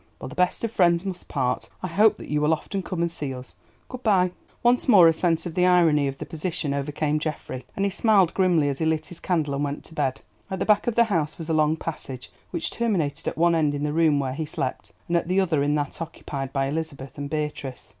[0.19, 1.69] Well, the best of friends must part.
[1.83, 3.53] I hope that you will often come and see us.
[3.87, 4.31] Good bye."
[4.63, 8.33] Once more a sense of the irony of the position overcame Geoffrey, and he smiled
[8.33, 10.21] grimly as he lit his candle and went to bed.
[10.49, 13.75] At the back of the house was a long passage, which terminated at one end
[13.75, 17.19] in the room where he slept, and at the other in that occupied by Elizabeth
[17.19, 17.89] and Beatrice.